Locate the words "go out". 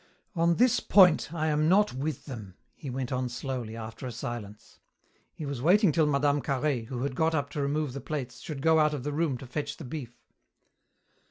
8.63-8.95